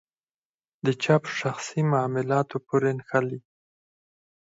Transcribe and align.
د 0.85 0.87
چا 1.03 1.15
په 1.23 1.29
شخصي 1.39 1.81
معاملاتو 1.93 2.57
پورې 2.67 2.89
نښلي. 2.97 3.39